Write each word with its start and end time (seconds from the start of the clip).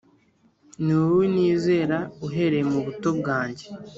Ni 0.83 0.93
wowe 0.99 1.25
nizera 1.33 1.97
uhereye 2.25 2.63
mu 2.71 2.79
buto 2.85 3.09
bwanjye 3.19 3.65